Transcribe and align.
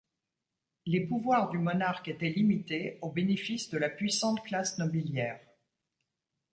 Les 0.87 1.01
pouvoirs 1.01 1.49
du 1.51 1.59
monarque 1.59 2.07
étaient 2.07 2.31
limités 2.31 2.97
au 3.03 3.11
bénéfice 3.11 3.69
de 3.69 3.77
la 3.77 3.87
puissante 3.87 4.41
classe 4.43 4.79
nobiliaire. 4.79 5.39